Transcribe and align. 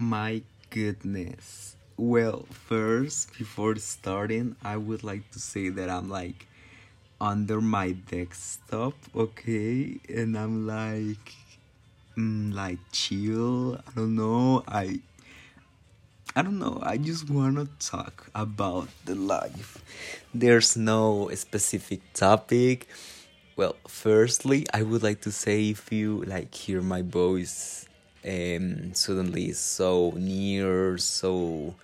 My 0.00 0.40
goodness. 0.70 1.76
Well, 1.98 2.46
first, 2.50 3.36
before 3.36 3.76
starting, 3.76 4.56
I 4.64 4.78
would 4.78 5.04
like 5.04 5.30
to 5.32 5.38
say 5.38 5.68
that 5.68 5.90
I'm 5.90 6.08
like 6.08 6.46
under 7.20 7.60
my 7.60 7.92
desktop, 7.92 8.94
okay? 9.14 10.00
And 10.08 10.38
I'm 10.38 10.66
like, 10.66 11.34
mm, 12.16 12.54
like 12.54 12.78
chill. 12.92 13.76
I 13.76 13.90
don't 13.94 14.16
know. 14.16 14.64
I, 14.66 15.00
I 16.34 16.40
don't 16.40 16.58
know. 16.58 16.78
I 16.82 16.96
just 16.96 17.28
wanna 17.28 17.68
talk 17.78 18.30
about 18.34 18.88
the 19.04 19.14
life. 19.14 19.84
There's 20.32 20.76
no 20.78 21.30
specific 21.34 22.00
topic. 22.14 22.88
Well, 23.56 23.76
firstly, 23.86 24.66
I 24.72 24.82
would 24.82 25.02
like 25.02 25.20
to 25.22 25.32
say 25.32 25.68
if 25.68 25.92
you 25.92 26.24
like 26.24 26.54
hear 26.54 26.80
my 26.80 27.02
voice 27.02 27.86
um, 28.26 28.94
suddenly 28.94 29.52
so 29.52 30.12
near, 30.16 30.98
so 30.98 31.74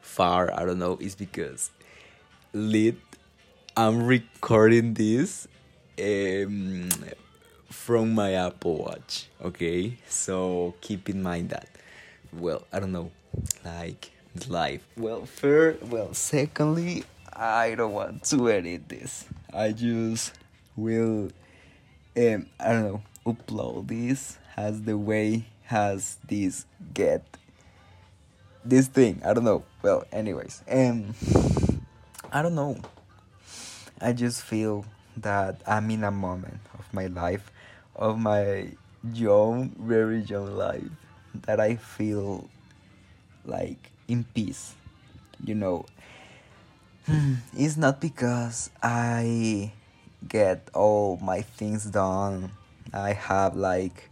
far, 0.00 0.52
I 0.52 0.64
don't 0.64 0.78
know, 0.78 0.98
it's 1.00 1.14
because 1.14 1.70
lit 2.52 2.96
I'm 3.74 4.02
recording 4.04 4.92
this 4.92 5.48
um, 5.98 6.90
from 7.70 8.14
my 8.14 8.34
Apple 8.34 8.76
Watch, 8.84 9.28
okay? 9.42 9.96
So 10.08 10.74
keep 10.82 11.08
in 11.08 11.22
mind 11.22 11.50
that. 11.50 11.68
Well, 12.32 12.66
I 12.70 12.80
don't 12.80 12.92
know, 12.92 13.10
like 13.64 14.10
life. 14.48 14.86
Well, 14.96 15.24
first, 15.24 15.82
well, 15.84 16.12
secondly, 16.12 17.04
I 17.32 17.74
don't 17.74 17.92
want 17.92 18.24
to 18.24 18.50
edit 18.50 18.90
this. 18.90 19.24
I 19.52 19.72
just 19.72 20.34
will, 20.76 21.30
um, 22.16 22.46
I 22.60 22.72
don't 22.72 22.84
know, 22.84 23.02
upload 23.24 23.88
this 23.88 24.38
as 24.56 24.82
the 24.82 24.98
way 24.98 25.46
has 25.72 26.18
this 26.28 26.66
get 26.92 27.24
this 28.62 28.88
thing. 28.88 29.22
I 29.24 29.32
don't 29.32 29.44
know. 29.44 29.64
Well, 29.80 30.04
anyways, 30.12 30.62
um, 30.68 31.14
I 32.30 32.42
don't 32.42 32.54
know. 32.54 32.76
I 34.00 34.12
just 34.12 34.42
feel 34.42 34.84
that 35.16 35.62
I'm 35.66 35.90
in 35.90 36.04
a 36.04 36.10
moment 36.10 36.60
of 36.78 36.92
my 36.92 37.06
life, 37.06 37.50
of 37.96 38.18
my 38.18 38.68
young, 39.14 39.70
very 39.80 40.20
young 40.20 40.54
life, 40.56 40.92
that 41.46 41.58
I 41.58 41.76
feel 41.76 42.48
like 43.46 43.90
in 44.08 44.24
peace. 44.34 44.74
You 45.42 45.54
know, 45.54 45.86
it's 47.56 47.78
not 47.78 47.98
because 48.00 48.68
I 48.82 49.72
get 50.28 50.68
all 50.74 51.18
my 51.22 51.40
things 51.40 51.86
done. 51.86 52.52
I 52.92 53.14
have 53.14 53.56
like 53.56 54.11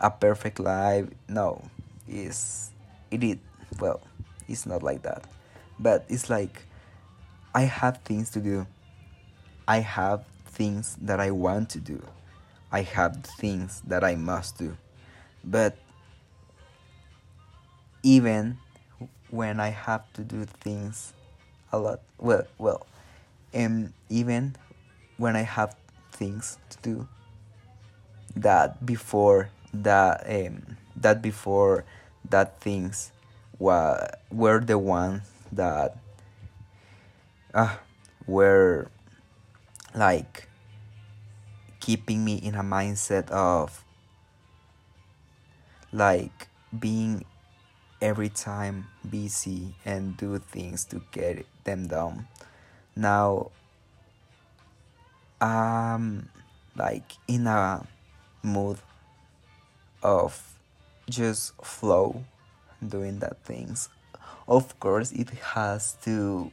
a 0.00 0.10
perfect 0.10 0.60
life. 0.60 1.06
No, 1.28 1.62
it's 2.08 2.70
it 3.10 3.22
is 3.24 3.36
well, 3.80 4.00
it's 4.48 4.66
not 4.66 4.82
like 4.82 5.02
that. 5.02 5.24
But 5.78 6.04
it's 6.08 6.30
like 6.30 6.62
I 7.54 7.62
have 7.62 7.98
things 8.04 8.30
to 8.30 8.40
do. 8.40 8.66
I 9.68 9.80
have 9.80 10.24
things 10.46 10.96
that 11.02 11.20
I 11.20 11.30
want 11.30 11.70
to 11.70 11.80
do. 11.80 12.02
I 12.70 12.82
have 12.82 13.24
things 13.24 13.82
that 13.86 14.04
I 14.04 14.14
must 14.14 14.58
do. 14.58 14.76
But 15.44 15.76
even 18.02 18.58
when 19.30 19.60
I 19.60 19.68
have 19.68 20.12
to 20.14 20.22
do 20.22 20.44
things 20.44 21.12
a 21.72 21.78
lot, 21.78 22.00
well, 22.18 22.46
well, 22.58 22.86
and 23.52 23.92
even 24.08 24.56
when 25.16 25.36
I 25.36 25.42
have 25.42 25.74
things 26.12 26.58
to 26.70 26.78
do 26.82 27.08
that 28.36 28.84
before 28.84 29.50
that 29.72 30.24
um, 30.28 30.76
that 30.96 31.22
before 31.22 31.84
that 32.28 32.60
things 32.60 33.12
were 33.58 34.08
were 34.30 34.60
the 34.60 34.78
ones 34.78 35.22
that 35.52 35.96
uh, 37.54 37.76
were 38.26 38.88
like 39.94 40.48
keeping 41.80 42.24
me 42.24 42.36
in 42.36 42.54
a 42.54 42.62
mindset 42.62 43.30
of 43.30 43.84
like 45.92 46.48
being 46.78 47.24
every 48.02 48.28
time 48.28 48.86
busy 49.08 49.74
and 49.84 50.16
do 50.16 50.38
things 50.38 50.84
to 50.84 51.00
get 51.12 51.46
them 51.64 51.86
done. 51.88 52.26
Now 52.94 53.50
i'm 55.40 56.28
like 56.76 57.12
in 57.28 57.46
a 57.46 57.86
mood 58.42 58.78
of 60.06 60.40
just 61.10 61.52
flow 61.64 62.22
doing 62.86 63.18
that 63.18 63.42
things. 63.44 63.88
Of 64.46 64.78
course 64.78 65.10
it 65.10 65.30
has 65.30 65.94
to 66.04 66.52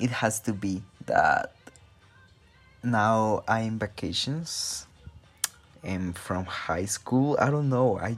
it 0.00 0.10
has 0.10 0.40
to 0.40 0.52
be 0.54 0.82
that 1.06 1.52
now 2.82 3.42
i'm 3.48 3.78
vacations 3.78 4.86
and 5.84 6.16
from 6.16 6.46
high 6.46 6.86
school. 6.86 7.36
I 7.38 7.50
don't 7.50 7.68
know. 7.68 7.98
I 7.98 8.16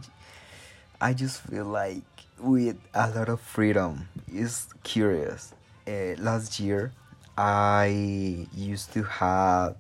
i 1.00 1.12
just 1.12 1.40
feel 1.42 1.64
like 1.64 2.06
with 2.38 2.78
a 2.94 3.10
lot 3.10 3.28
of 3.28 3.40
freedom. 3.40 4.08
It's 4.28 4.69
curious. 4.84 5.52
Uh, 5.88 6.14
last 6.19 6.60
year 6.60 6.92
i 7.36 8.46
used 8.54 8.92
to 8.92 9.02
have 9.02 9.74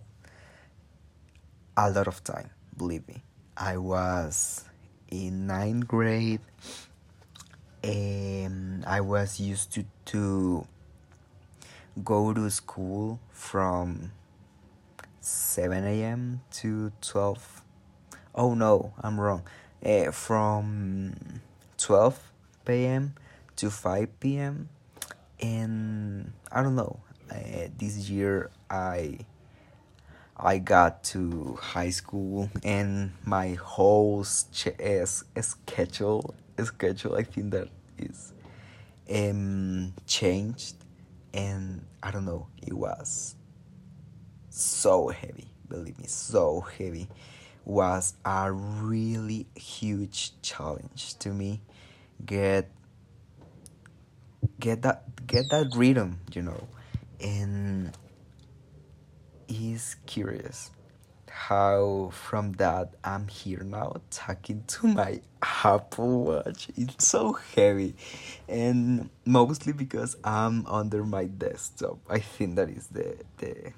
a 1.76 1.90
lot 1.90 2.08
of 2.08 2.24
time 2.24 2.48
believe 2.76 3.06
me 3.06 3.22
I 3.62 3.76
was 3.76 4.64
in 5.10 5.46
ninth 5.46 5.86
grade 5.86 6.40
and 7.84 8.82
I 8.86 9.02
was 9.02 9.38
used 9.38 9.70
to, 9.74 9.84
to 10.06 10.66
go 12.02 12.32
to 12.32 12.50
school 12.50 13.20
from 13.30 14.12
7 15.20 15.84
a.m. 15.84 16.40
to 16.52 16.90
12. 17.02 17.62
Oh 18.34 18.54
no, 18.54 18.94
I'm 19.02 19.20
wrong. 19.20 19.42
Uh, 19.84 20.10
from 20.10 21.42
12 21.76 22.18
p.m. 22.64 23.14
to 23.56 23.70
5 23.70 24.20
p.m. 24.20 24.70
And 25.38 26.32
I 26.50 26.62
don't 26.62 26.76
know. 26.76 27.00
Uh, 27.30 27.68
this 27.76 28.08
year 28.08 28.50
I 28.70 29.18
I 30.42 30.58
got 30.58 31.04
to 31.04 31.58
high 31.60 31.90
school 31.90 32.50
and 32.64 33.12
my 33.24 33.54
whole 33.54 34.24
ch- 34.24 34.68
schedule 35.40 36.34
schedule 36.64 37.14
I 37.14 37.22
think 37.22 37.52
that 37.52 37.68
is 37.98 38.32
um 39.12 39.92
changed 40.06 40.76
and 41.34 41.84
I 42.02 42.10
don't 42.10 42.24
know 42.24 42.48
it 42.66 42.72
was 42.72 43.36
so 44.48 45.08
heavy 45.08 45.50
believe 45.70 45.98
me 45.98 46.06
so 46.06 46.60
heavy. 46.60 47.08
Was 47.64 48.14
a 48.24 48.50
really 48.50 49.46
huge 49.54 50.32
challenge 50.42 51.14
to 51.20 51.28
me. 51.30 51.60
Get 52.24 52.68
get 54.58 54.82
that 54.82 55.26
get 55.26 55.44
that 55.50 55.72
rhythm 55.76 56.18
you 56.32 56.42
know 56.42 56.66
and 57.20 57.96
is 59.50 59.96
curious 60.06 60.70
how 61.28 62.10
from 62.12 62.52
that 62.52 62.94
I'm 63.02 63.28
here 63.28 63.62
now 63.62 63.96
talking 64.10 64.64
to 64.66 64.86
my 64.88 65.20
Apple 65.42 66.24
Watch. 66.24 66.68
It's 66.76 67.06
so 67.06 67.38
heavy, 67.54 67.94
and 68.48 69.10
mostly 69.24 69.72
because 69.72 70.16
I'm 70.22 70.66
under 70.66 71.04
my 71.04 71.24
desktop. 71.24 71.98
I 72.08 72.18
think 72.18 72.56
that 72.56 72.68
is 72.68 72.88
the 72.88 73.16
the 73.38 73.72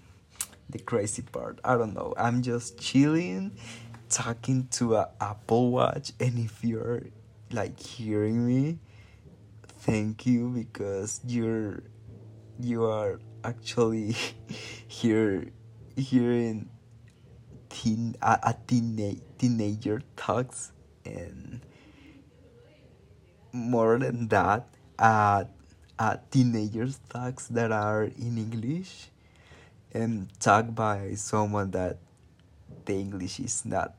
the 0.71 0.78
crazy 0.78 1.22
part. 1.22 1.61
I 1.65 1.77
don't 1.77 1.94
know. 1.94 2.15
I'm 2.16 2.43
just 2.43 2.78
chilling, 2.78 3.53
talking 4.09 4.69
to 4.72 4.97
a 4.97 5.09
Apple 5.21 5.71
Watch, 5.71 6.12
and 6.21 6.38
if 6.38 6.65
you're 6.65 7.05
like 7.50 7.78
hearing 7.78 8.47
me, 8.47 8.78
thank 9.81 10.26
you 10.26 10.49
because 10.49 11.20
you're 11.26 11.82
you 12.58 12.85
are 12.85 13.20
actually 13.44 14.17
here 14.88 15.47
hearing 15.97 16.69
teen 17.69 18.17
a, 18.23 18.39
a 18.43 18.56
teenage 18.67 19.21
teenager 19.39 20.03
talks 20.17 20.73
and 21.05 21.61
more 23.53 23.99
than 23.99 24.29
that 24.29 24.69
uh, 24.99 25.44
uh 25.99 26.17
teenagers 26.31 27.00
talks 27.09 27.47
that 27.49 27.73
are 27.73 28.05
in 28.05 28.39
english 28.39 29.09
and 29.93 30.29
talked 30.39 30.75
by 30.75 31.15
someone 31.15 31.71
that 31.71 31.99
the 32.85 32.95
english 32.95 33.41
is 33.41 33.65
not 33.65 33.95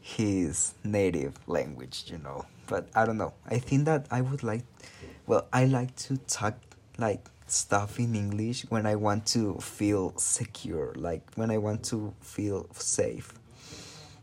his 0.00 0.74
native 0.82 1.38
language 1.46 2.04
you 2.06 2.18
know. 2.18 2.44
But 2.66 2.88
i 2.94 3.04
don't 3.04 3.18
know. 3.18 3.34
I 3.46 3.58
think 3.58 3.84
that 3.84 4.06
i 4.10 4.20
would 4.20 4.42
like 4.42 4.64
well 5.26 5.46
i 5.52 5.64
like 5.64 5.94
to 6.06 6.16
talk 6.16 6.54
like 6.98 7.28
stuff 7.52 7.98
in 7.98 8.14
English 8.14 8.62
when 8.68 8.86
I 8.86 8.96
want 8.96 9.26
to 9.28 9.58
feel 9.58 10.16
secure, 10.16 10.92
like 10.96 11.22
when 11.34 11.50
I 11.50 11.58
want 11.58 11.84
to 11.86 12.14
feel 12.20 12.66
safe. 12.74 13.32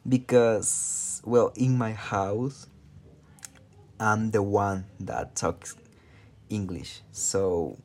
Because, 0.07 1.21
well, 1.25 1.51
in 1.55 1.77
my 1.77 1.91
house, 1.91 2.67
I'm 3.99 4.31
the 4.31 4.41
one 4.41 4.85
that 4.99 5.35
talks 5.35 5.75
English. 6.49 7.01
So 7.11 7.77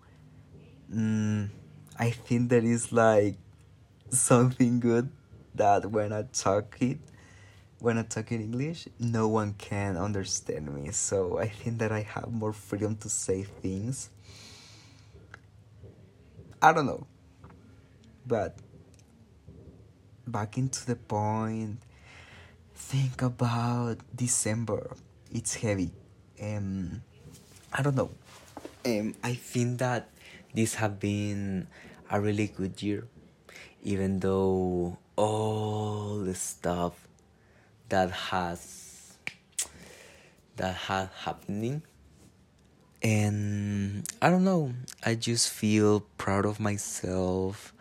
mm, 0.93 1.49
I 1.99 2.11
think 2.11 2.51
that 2.51 2.65
is 2.65 2.93
like 2.93 3.37
something 4.11 4.81
good 4.81 5.11
that 5.55 5.91
when 5.91 6.13
I 6.13 6.23
talk 6.33 6.77
it 6.81 6.99
when 7.83 7.99
I 7.99 8.03
talk 8.03 8.31
in 8.31 8.41
English, 8.41 8.87
no 9.01 9.27
one 9.27 9.55
can 9.55 9.97
understand 9.97 10.73
me. 10.73 10.93
So 10.93 11.39
I 11.39 11.49
think 11.49 11.79
that 11.79 11.91
I 11.91 12.03
have 12.03 12.33
more 12.33 12.53
freedom 12.53 12.95
to 12.99 13.09
say 13.09 13.43
things. 13.43 14.09
I 16.63 16.73
don't 16.73 16.87
know. 16.87 17.09
But 18.25 18.55
back 20.29 20.57
into 20.57 20.87
the 20.87 20.95
point, 20.95 21.83
think 22.73 23.21
about 23.21 23.99
December. 24.15 24.95
It's 25.33 25.57
heavy. 25.57 25.91
Um, 26.41 27.03
I 27.73 27.83
don't 27.83 27.97
know. 27.97 28.11
Um, 28.87 29.17
I 29.25 29.35
think 29.35 29.81
that 29.81 30.09
this 30.55 30.77
have 30.77 31.01
been 31.01 31.67
a 32.09 32.21
really 32.21 32.47
good 32.47 32.81
year, 32.81 33.09
even 33.83 34.21
though 34.21 34.99
all 35.17 36.19
the 36.19 36.37
stuff 36.37 37.09
that 37.89 38.11
has 38.31 39.19
that 40.55 40.77
had 40.77 41.11
happening 41.25 41.83
and 43.03 44.07
i 44.21 44.31
don't 44.31 44.45
know. 44.45 44.73
I 45.05 45.15
just 45.17 45.51
feel 45.51 46.01
proud 46.19 46.47
of 46.47 46.61
myself. 46.61 47.75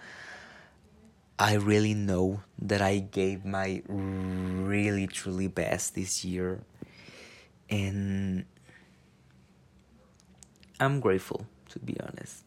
I 1.37 1.55
really 1.55 1.93
know 1.93 2.41
that 2.59 2.81
i 2.81 2.99
gave 2.99 3.45
my 3.45 3.81
really 3.87 5.07
truly 5.07 5.47
best 5.47 5.95
this 5.95 6.25
year. 6.25 6.61
And 7.69 8.45
i'm 10.79 10.99
grateful 10.99 11.45
to 11.69 11.79
be 11.79 11.95
honest. 12.01 12.43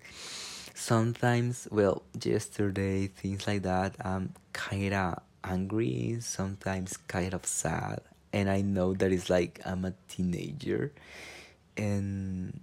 Sometimes 0.75 1.69
well 1.71 2.03
yesterday 2.23 3.07
things 3.07 3.47
like 3.47 3.63
that 3.63 3.95
i'm 4.05 4.35
kinda 4.53 5.23
angry, 5.45 6.17
sometimes 6.21 6.97
kind 7.07 7.35
of 7.35 7.45
sad, 7.45 8.01
and 8.33 8.49
I 8.49 8.63
know 8.63 8.95
that 8.95 9.13
it's 9.13 9.29
like 9.29 9.61
I'm 9.65 9.85
a 9.85 9.93
teenager, 10.09 10.93
and 11.77 12.61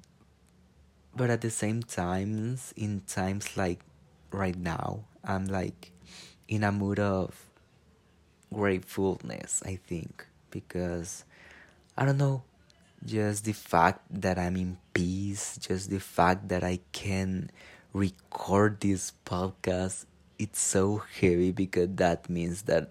but 1.15 1.29
at 1.29 1.41
the 1.41 1.49
same 1.49 1.83
times, 1.83 2.73
in 2.77 3.01
times 3.07 3.57
like 3.57 3.79
right 4.31 4.57
now, 4.57 5.05
I'm 5.23 5.45
like 5.47 5.91
in 6.47 6.63
a 6.63 6.71
mood 6.71 6.99
of 6.99 7.45
gratefulness. 8.53 9.61
I 9.65 9.75
think 9.75 10.25
because 10.49 11.25
I 11.97 12.05
don't 12.05 12.17
know, 12.17 12.43
just 13.05 13.45
the 13.45 13.53
fact 13.53 14.01
that 14.21 14.37
I'm 14.37 14.55
in 14.55 14.77
peace, 14.93 15.57
just 15.57 15.89
the 15.89 15.99
fact 15.99 16.49
that 16.49 16.63
I 16.63 16.79
can 16.91 17.51
record 17.93 18.79
this 18.79 19.11
podcast 19.25 20.05
it's 20.41 20.59
so 20.59 21.03
heavy 21.19 21.51
because 21.51 21.89
that 21.97 22.27
means 22.27 22.63
that 22.63 22.89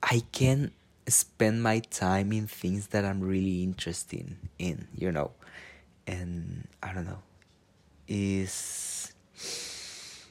I 0.00 0.22
can 0.30 0.70
spend 1.06 1.62
my 1.62 1.80
time 1.80 2.32
in 2.32 2.46
things 2.46 2.88
that 2.88 3.04
I'm 3.04 3.20
really 3.20 3.62
interested 3.62 4.36
in, 4.58 4.88
you 4.94 5.12
know. 5.12 5.32
And 6.06 6.68
I 6.82 6.92
don't 6.92 7.06
know. 7.06 7.22
Is 8.06 9.12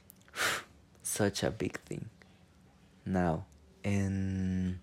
such 1.02 1.44
a 1.44 1.52
big 1.52 1.80
thing 1.82 2.10
now. 3.06 3.46
And 3.84 4.80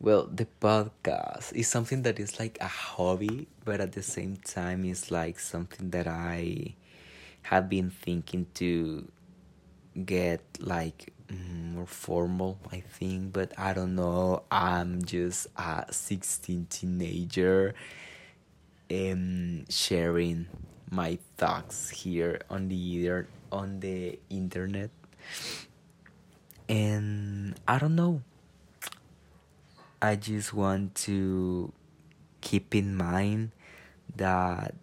well, 0.00 0.28
the 0.32 0.46
podcast 0.60 1.52
is 1.54 1.66
something 1.66 2.02
that 2.02 2.20
is 2.20 2.38
like 2.38 2.58
a 2.60 2.68
hobby, 2.68 3.48
but 3.64 3.80
at 3.80 3.92
the 3.92 4.02
same 4.02 4.36
time, 4.36 4.84
it's 4.84 5.10
like 5.10 5.40
something 5.40 5.90
that 5.90 6.06
I 6.06 6.74
have 7.42 7.68
been 7.68 7.90
thinking 7.90 8.46
to 8.54 9.10
get 10.04 10.40
like 10.60 11.12
Mm, 11.28 11.74
more 11.74 11.86
formal 11.86 12.58
i 12.72 12.80
think 12.80 13.32
but 13.34 13.52
i 13.58 13.74
don't 13.74 13.94
know. 13.94 14.42
I'm 14.50 15.04
just 15.04 15.46
a 15.56 15.84
16 15.90 16.66
teenager 16.70 17.74
and 18.88 19.66
sharing 19.70 20.46
my 20.90 21.18
thoughts 21.36 21.90
here 21.90 22.40
on 22.48 22.68
the 22.68 23.24
on 23.52 23.80
the 23.80 24.18
internet. 24.30 24.90
And 26.68 27.56
i 27.68 27.78
don't 27.78 27.94
know. 27.96 28.22
I 30.00 30.16
just 30.16 30.54
want 30.54 30.94
to 31.06 31.72
keep 32.40 32.74
in 32.74 32.96
mind 32.96 33.50
that 34.16 34.74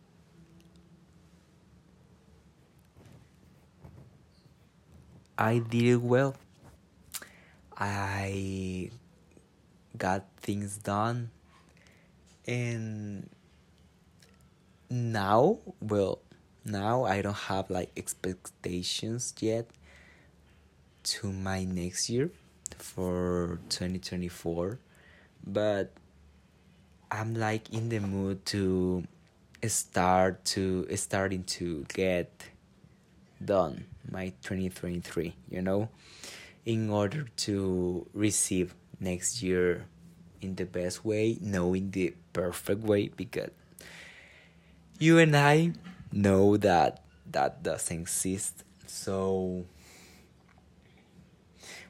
I 5.38 5.60
did 5.60 5.84
it 5.84 6.02
well. 6.02 6.36
I 7.78 8.92
got 9.98 10.26
things 10.38 10.78
done. 10.78 11.32
And 12.48 13.30
now, 14.90 15.60
well, 15.82 16.20
now 16.64 17.04
I 17.04 17.22
don't 17.22 17.36
have 17.36 17.70
like 17.70 17.92
expectations 17.98 19.34
yet 19.40 19.68
to 21.04 21.32
my 21.32 21.64
next 21.64 22.10
year 22.10 22.32
for 22.80 23.60
2024 23.70 24.80
but 25.46 25.92
i'm 27.12 27.36
like 27.36 27.72
in 27.72 27.90
the 27.90 28.00
mood 28.00 28.44
to 28.46 29.04
start 29.68 30.44
to 30.46 30.88
starting 30.96 31.44
to 31.44 31.86
get 31.94 32.30
done 33.46 33.86
my 34.10 34.30
2023 34.44 35.36
you 35.50 35.62
know 35.62 35.90
in 36.66 36.90
order 36.90 37.26
to 37.36 38.06
receive 38.14 38.74
next 39.00 39.42
year 39.42 39.86
in 40.42 40.56
the 40.56 40.66
best 40.66 41.06
way 41.06 41.38
knowing 41.42 41.92
the 41.92 42.14
perfect 42.34 42.82
way 42.82 43.08
because 43.10 43.50
you 45.00 45.18
and 45.20 45.36
i 45.36 45.72
know 46.12 46.56
that 46.58 47.04
that 47.30 47.62
doesn't 47.62 48.02
exist. 48.02 48.64
So 48.88 49.66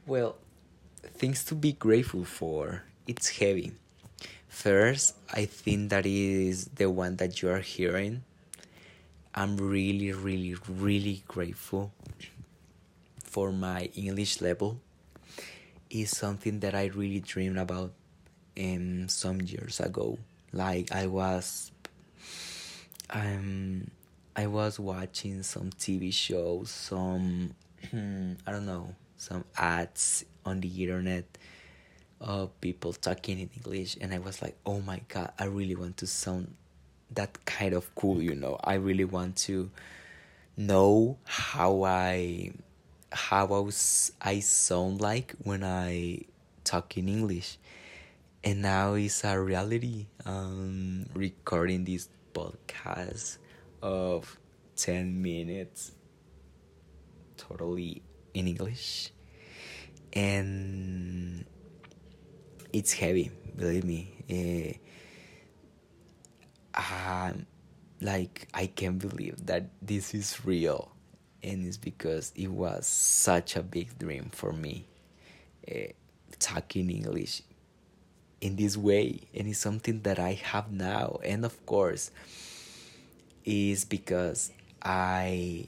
well 0.06 0.38
things 1.04 1.46
to 1.46 1.56
be 1.56 1.72
grateful 1.74 2.26
for 2.26 2.84
it's 3.08 3.38
heavy. 3.38 3.74
First 4.48 5.16
i 5.34 5.46
think 5.46 5.90
that 5.90 6.06
is 6.06 6.66
the 6.76 6.90
one 6.90 7.18
that 7.18 7.42
you 7.42 7.50
are 7.50 7.60
hearing 7.60 8.24
I'm 9.38 9.58
really, 9.58 10.14
really, 10.14 10.56
really 10.70 11.22
grateful 11.28 11.92
for 13.22 13.52
my 13.52 13.90
English 13.94 14.40
level. 14.40 14.80
Is 15.90 16.10
something 16.10 16.62
that 16.62 16.74
I 16.74 16.86
really 16.86 17.20
dreamed 17.20 17.58
about 17.58 17.92
um, 18.58 19.10
some 19.10 19.42
years 19.42 19.82
ago. 19.82 20.18
Like 20.54 20.94
I 20.94 21.08
was, 21.08 21.74
um, 23.10 23.92
I 24.38 24.48
was 24.48 24.80
watching 24.80 25.44
some 25.44 25.70
TV 25.72 26.14
shows, 26.14 26.72
some 26.72 27.54
I 27.94 28.52
don't 28.52 28.66
know, 28.66 28.96
some 29.18 29.44
ads 29.58 30.24
on 30.46 30.62
the 30.62 30.70
internet 30.82 31.26
of 32.22 32.60
people 32.62 32.94
talking 32.94 33.40
in 33.40 33.50
English, 33.58 33.98
and 34.00 34.14
I 34.14 34.20
was 34.20 34.42
like, 34.42 34.56
oh 34.66 34.80
my 34.80 35.02
god, 35.10 35.34
I 35.38 35.46
really 35.46 35.76
want 35.76 35.98
to 35.98 36.08
sound 36.08 36.56
that 37.12 37.46
kind 37.46 37.74
of 37.74 37.94
cool 37.96 38.22
you 38.22 38.36
know. 38.36 38.58
I 38.64 38.76
really 38.76 39.06
want 39.06 39.36
to 39.48 39.70
know 40.58 41.18
how 41.26 41.84
i 41.84 42.52
how 43.12 43.46
I, 43.46 43.60
was, 43.60 44.12
I 44.22 44.40
sound 44.40 45.00
like 45.00 45.36
when 45.44 45.64
i 45.64 46.22
talk 46.64 46.98
in 46.98 47.08
english. 47.08 47.58
And 48.44 48.62
now 48.62 48.94
it's 48.94 49.24
a 49.24 49.40
reality. 49.40 50.08
Um 50.26 51.08
recording 51.14 51.84
this 51.84 52.10
podcast 52.34 53.38
of 53.82 54.38
10 54.76 55.22
minutes 55.22 55.92
totally 57.38 58.02
in 58.34 58.48
english. 58.48 59.12
And 60.14 61.46
it's 62.74 62.94
heavy 62.94 63.32
believe 63.56 63.84
me. 63.84 64.12
Uh, 64.30 64.78
um, 66.76 67.46
like 68.02 68.48
I 68.54 68.68
can't 68.68 69.00
believe 69.00 69.46
that 69.46 69.70
this 69.82 70.14
is 70.14 70.46
real, 70.46 70.92
and 71.44 71.66
it's 71.66 71.78
because 71.78 72.32
it 72.36 72.50
was 72.52 72.86
such 72.88 73.56
a 73.56 73.64
big 73.64 73.98
dream 73.98 74.30
for 74.32 74.52
me, 74.52 74.86
uh, 75.70 75.94
talking 76.40 76.90
English 76.90 77.42
in 78.42 78.56
this 78.56 78.78
way, 78.78 79.22
and 79.34 79.48
it's 79.48 79.60
something 79.60 80.02
that 80.02 80.20
I 80.20 80.34
have 80.34 80.72
now, 80.72 81.20
and 81.24 81.46
of 81.46 81.66
course, 81.66 82.12
is 83.44 83.86
because 83.86 84.52
I 84.82 85.68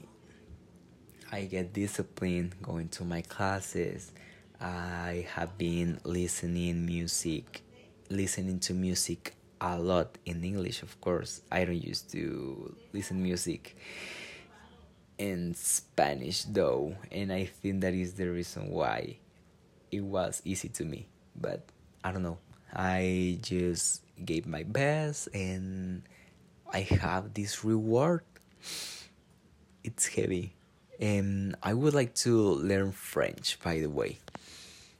I 1.30 1.44
get 1.44 1.72
discipline 1.72 2.52
going 2.62 2.88
to 2.90 3.04
my 3.04 3.22
classes. 3.22 4.12
I 4.60 5.26
have 5.34 5.56
been 5.56 6.00
listening 6.04 6.84
music, 6.84 7.62
listening 8.10 8.58
to 8.60 8.74
music 8.74 9.34
a 9.60 9.78
lot 9.78 10.18
in 10.26 10.44
English, 10.44 10.82
of 10.82 11.00
course. 11.00 11.42
I 11.50 11.64
don't 11.64 11.82
used 11.82 12.10
to 12.12 12.74
listen 12.92 13.22
music 13.22 13.76
in 15.18 15.54
Spanish 15.54 16.44
though, 16.44 16.94
and 17.10 17.32
I 17.32 17.46
think 17.46 17.80
that 17.82 17.94
is 17.94 18.14
the 18.14 18.26
reason 18.30 18.70
why 18.70 19.18
it 19.90 20.00
was 20.00 20.42
easy 20.44 20.68
to 20.68 20.84
me. 20.84 21.08
But 21.34 21.66
I 22.04 22.12
don't 22.12 22.22
know. 22.22 22.38
I 22.72 23.38
just 23.42 24.02
gave 24.24 24.46
my 24.46 24.62
best 24.62 25.28
and 25.34 26.02
I 26.72 26.80
have 26.80 27.34
this 27.34 27.64
reward. 27.64 28.22
It's 29.82 30.06
heavy. 30.06 30.54
And 31.00 31.54
I 31.62 31.74
would 31.74 31.94
like 31.94 32.14
to 32.26 32.54
learn 32.54 32.92
French, 32.92 33.58
by 33.62 33.78
the 33.78 33.86
way. 33.86 34.18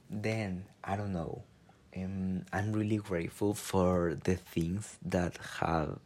Then, 0.09 0.65
I 0.83 0.95
don't 0.95 1.13
know. 1.13 1.43
Um, 1.95 2.45
I'm 2.53 2.71
really 2.73 2.97
grateful 2.97 3.53
for 3.53 4.15
the 4.23 4.35
things 4.35 4.97
that 5.03 5.37
have 5.59 5.97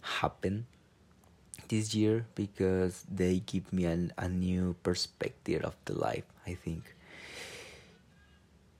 happened 0.00 0.64
this 1.68 1.94
year 1.94 2.26
because 2.34 3.04
they 3.10 3.40
give 3.40 3.72
me 3.72 3.84
an, 3.86 4.12
a 4.16 4.28
new 4.28 4.76
perspective 4.82 5.62
of 5.64 5.74
the 5.86 5.94
life, 5.98 6.24
I 6.46 6.54
think. 6.54 6.94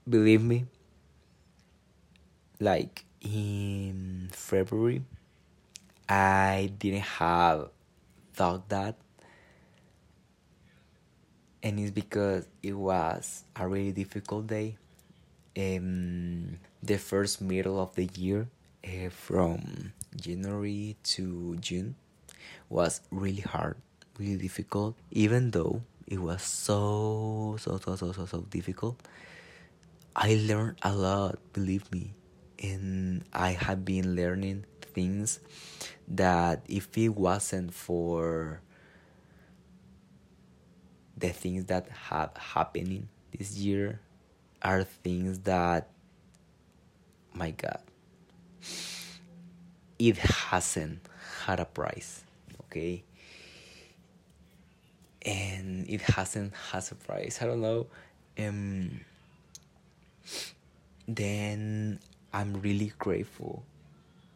Believe 0.09 0.43
me, 0.43 0.67
like 2.61 3.05
in 3.21 4.29
February, 4.33 5.03
I 6.09 6.71
didn't 6.79 7.01
have 7.19 7.71
thought 8.35 8.69
that. 8.69 8.97
And 11.63 11.81
it's 11.81 11.91
because 11.91 12.47
it 12.63 12.75
was 12.75 13.45
a 13.57 13.67
really 13.67 13.93
difficult 13.93 14.47
day. 14.47 14.77
Um, 15.57 16.59
the 16.83 16.99
first 16.99 17.41
middle 17.41 17.81
of 17.81 17.95
the 17.95 18.07
year, 18.07 18.49
uh, 18.85 19.09
from 19.11 19.93
January 20.17 20.97
to 21.15 21.57
June, 21.61 21.95
was 22.69 23.01
really 23.11 23.43
hard, 23.43 23.77
really 24.19 24.37
difficult. 24.37 24.97
Even 25.13 25.53
though 25.53 25.83
it 26.07 26.19
was 26.19 26.43
so, 26.43 27.57
so, 27.61 27.79
so, 27.79 27.97
so, 27.97 28.13
so, 28.13 28.27
so 28.27 28.41
difficult, 28.51 29.01
I 30.17 30.35
learned 30.47 30.79
a 30.83 30.95
lot, 30.95 31.39
believe 31.53 31.91
me. 31.93 32.15
And 32.63 33.25
I 33.33 33.51
have 33.51 33.85
been 33.85 34.17
learning 34.17 34.65
things 34.81 35.41
that 36.09 36.63
if 36.69 36.97
it 36.97 37.11
wasn't 37.11 37.75
for 37.75 38.61
the 41.17 41.31
things 41.31 41.67
that 41.67 41.89
have 42.11 42.37
happening 42.37 43.09
this 43.37 43.57
year 43.57 44.01
are 44.65 44.83
things 44.83 45.41
that 45.41 45.91
my 47.33 47.51
god 47.51 47.81
it 49.99 50.17
hasn't 50.17 51.01
had 51.45 51.61
a 51.61 51.65
price 51.65 52.25
okay 52.63 53.05
and 55.23 55.89
it 55.89 56.01
hasn't 56.01 56.53
has 56.73 56.91
a 56.91 56.95
price 56.95 57.41
i 57.43 57.47
don't 57.47 57.61
know 57.61 57.87
um 58.39 59.01
then 61.07 62.01
i'm 62.33 62.55
really 62.63 62.93
grateful 62.99 63.63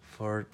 for 0.02 0.46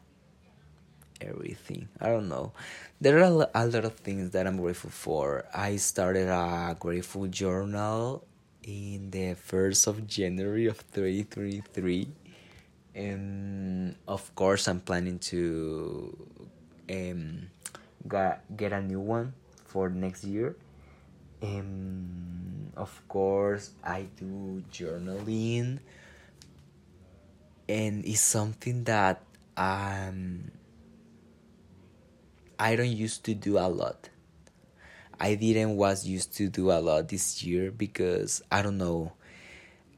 everything. 1.21 1.89
I 2.01 2.09
don't 2.09 2.29
know. 2.29 2.53
There 3.01 3.19
are 3.19 3.49
a 3.55 3.67
lot 3.67 3.85
of 3.85 3.95
things 3.95 4.31
that 4.31 4.47
I'm 4.47 4.59
grateful 4.59 4.91
for. 4.91 5.45
I 5.55 5.77
started 5.77 6.29
a 6.29 6.77
grateful 6.79 7.27
journal 7.27 8.25
in 8.65 9.11
the 9.11 9.37
1st 9.37 9.87
of 9.87 10.07
January 10.07 10.67
of 10.67 10.81
2023. 10.93 12.09
And 12.95 13.97
of 14.09 14.35
course, 14.35 14.69
I'm 14.69 14.81
planning 14.81 15.19
to 15.31 16.17
um, 16.91 17.51
get, 18.09 18.45
get 18.57 18.73
a 18.73 18.81
new 18.81 19.01
one 19.01 19.35
for 19.65 19.89
next 19.89 20.25
year. 20.25 20.57
Um, 21.43 22.73
of 22.77 22.91
course, 23.09 23.71
I 23.85 24.07
do 24.17 24.63
journaling, 24.73 25.81
and 27.69 28.05
it's 28.05 28.21
something 28.21 28.85
that 28.85 29.21
um 29.57 30.51
I 32.59 32.77
don't 32.77 32.91
used 32.91 33.25
to 33.25 33.35
do 33.35 33.59
a 33.59 33.69
lot. 33.69 34.09
I 35.21 35.35
didn't 35.35 35.77
was 35.77 36.07
used 36.07 36.35
to 36.37 36.49
do 36.49 36.71
a 36.71 36.81
lot 36.81 37.09
this 37.09 37.43
year 37.43 37.71
because 37.71 38.43
I 38.51 38.63
don't 38.63 38.79
know. 38.79 39.13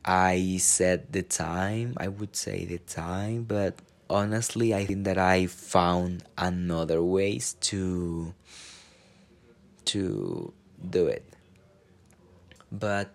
I 0.05 0.59
set 0.59 1.13
the 1.13 1.23
time, 1.23 1.95
I 1.97 2.09
would 2.09 2.37
say 2.37 2.65
the 2.65 2.79
time, 2.79 3.43
but 3.43 3.75
honestly, 4.09 4.73
I 4.75 4.85
think 4.87 5.05
that 5.05 5.19
I 5.19 5.47
found 5.47 6.23
another 6.39 7.03
ways 7.03 7.57
to 7.73 8.33
to 9.87 10.53
do 10.91 11.07
it. 11.07 11.25
But 12.71 13.11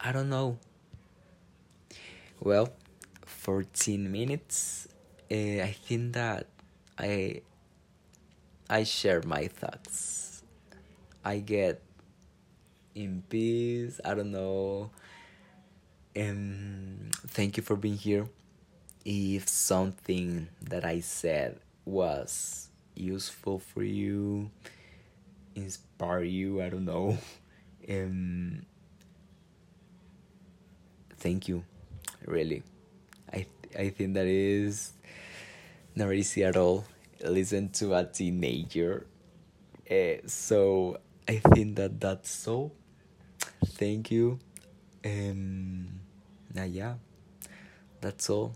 I 0.00 0.12
don't 0.12 0.28
know. 0.28 0.58
Well, 2.40 2.72
14 3.26 4.10
minutes. 4.10 4.88
Uh, 5.30 5.60
I 5.64 5.74
think 5.86 6.12
that 6.14 6.46
I 6.98 7.42
I 8.68 8.84
share 8.84 9.22
my 9.22 9.48
thoughts. 9.48 10.23
I 11.24 11.38
get 11.38 11.82
in 12.94 13.22
peace. 13.28 14.00
I 14.04 14.14
don't 14.14 14.30
know. 14.30 14.90
And 16.14 17.12
thank 17.28 17.56
you 17.56 17.62
for 17.62 17.76
being 17.76 17.96
here. 17.96 18.28
If 19.04 19.48
something 19.48 20.48
that 20.62 20.84
I 20.84 21.00
said 21.00 21.58
was 21.84 22.68
useful 22.94 23.58
for 23.58 23.82
you, 23.82 24.50
inspire 25.54 26.22
you, 26.22 26.62
I 26.62 26.68
don't 26.68 26.84
know. 26.84 27.18
Um, 27.86 28.64
thank 31.18 31.48
you, 31.48 31.64
really. 32.24 32.62
I 33.30 33.44
I 33.78 33.90
think 33.90 34.14
that 34.14 34.26
is 34.26 34.92
not 35.94 36.12
easy 36.14 36.44
at 36.44 36.56
all. 36.56 36.84
Listen 37.22 37.68
to 37.70 37.94
a 37.94 38.04
teenager. 38.04 39.06
Uh, 39.90 40.24
so 40.26 40.98
I 41.28 41.38
think 41.38 41.76
that 41.76 42.00
that's 42.00 42.30
so. 42.30 42.72
Thank 43.64 44.10
you. 44.10 44.38
Um, 45.04 46.00
now 46.54 46.64
yeah, 46.64 46.94
that's 48.00 48.28
all. 48.30 48.54